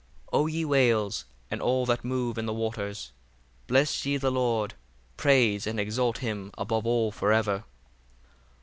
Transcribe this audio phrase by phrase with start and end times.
[0.29, 3.11] 57 O ye whales, and all that move in the waters,
[3.67, 4.73] bless ye the Lord:
[5.15, 7.65] praise and exalt him above all for ever.